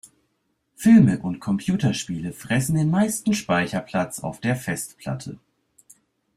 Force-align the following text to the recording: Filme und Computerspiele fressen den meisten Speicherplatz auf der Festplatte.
Filme 0.73 1.19
und 1.19 1.39
Computerspiele 1.39 2.33
fressen 2.33 2.73
den 2.73 2.89
meisten 2.89 3.35
Speicherplatz 3.35 4.21
auf 4.21 4.39
der 4.39 4.55
Festplatte. 4.55 5.37